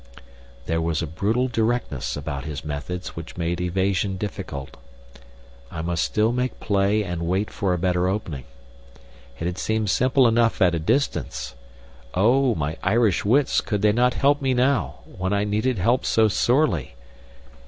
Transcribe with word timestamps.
There 0.65 0.81
was 0.81 1.03
a 1.03 1.05
brutal 1.05 1.47
directness 1.47 2.17
about 2.17 2.43
his 2.45 2.65
methods 2.65 3.09
which 3.09 3.37
made 3.37 3.61
evasion 3.61 4.17
difficult. 4.17 4.75
I 5.69 5.83
must 5.83 6.03
still 6.03 6.31
make 6.31 6.59
play 6.59 7.03
and 7.03 7.21
wait 7.21 7.51
for 7.51 7.71
a 7.71 7.77
better 7.77 8.07
opening. 8.09 8.45
It 9.39 9.45
had 9.45 9.59
seemed 9.59 9.91
simple 9.91 10.27
enough 10.27 10.59
at 10.59 10.73
a 10.73 10.79
distance. 10.79 11.53
Oh, 12.15 12.55
my 12.55 12.77
Irish 12.81 13.23
wits, 13.25 13.61
could 13.61 13.83
they 13.83 13.91
not 13.91 14.15
help 14.15 14.41
me 14.41 14.55
now, 14.55 15.01
when 15.05 15.33
I 15.33 15.43
needed 15.43 15.77
help 15.77 16.03
so 16.03 16.27
sorely? 16.27 16.95